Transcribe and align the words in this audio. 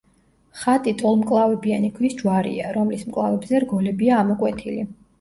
ხატი 0.61 0.93
ტოლმკლავებიანი 1.01 1.93
ქვის 1.99 2.17
ჯვარია, 2.23 2.75
რომლის 2.81 3.07
მკლავებზე 3.13 3.65
რგოლებია 3.69 4.21
ამოკვეთილი. 4.27 4.87